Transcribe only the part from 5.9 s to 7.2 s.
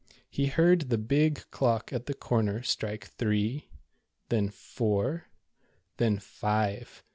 then "^7'e."